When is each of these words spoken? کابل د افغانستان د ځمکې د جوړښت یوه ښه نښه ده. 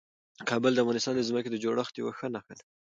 کابل 0.49 0.71
د 0.73 0.77
افغانستان 0.83 1.13
د 1.15 1.21
ځمکې 1.29 1.49
د 1.51 1.57
جوړښت 1.63 1.93
یوه 2.01 2.13
ښه 2.17 2.27
نښه 2.35 2.53
ده. 2.59 2.63